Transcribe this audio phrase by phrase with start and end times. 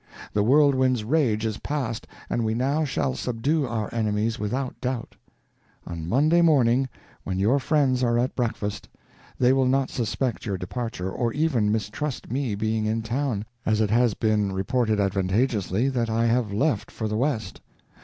[0.33, 5.15] The whirlwind's rage is past, and we now shall subdue our enemies without doubt.
[5.85, 6.89] On Monday morning,
[7.23, 8.89] when your friends are at breakfast,
[9.37, 13.91] they will not suspect your departure, or even mistrust me being in town, as it
[13.91, 17.61] has been reported advantageously that I have left for the west.